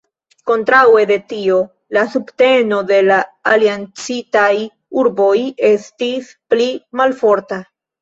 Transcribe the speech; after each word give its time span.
Kontraŭe 0.51 1.03
de 1.11 1.17
tio 1.33 1.57
la 1.97 2.05
subteno 2.15 2.81
de 2.93 2.99
la 3.11 3.21
aliancitaj 3.55 4.51
urboj 5.05 5.37
estis 5.75 6.37
pli 6.53 6.71
malforta. 7.05 7.67